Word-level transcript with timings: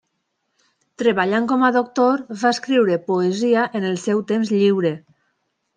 Treballant 1.01 1.45
com 1.51 1.65
a 1.67 1.69
doctor, 1.75 2.17
va 2.45 2.53
escriure 2.57 2.99
poesia 3.13 3.69
en 3.81 3.87
el 3.93 4.03
seu 4.07 4.27
temps 4.35 4.55
lliure. 4.57 4.99